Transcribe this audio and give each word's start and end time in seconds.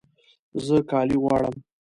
زه 0.65 0.77
کالي 0.89 1.17
غواړم 1.23 1.55